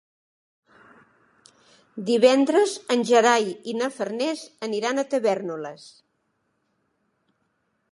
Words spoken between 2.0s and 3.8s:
Divendres en Gerai i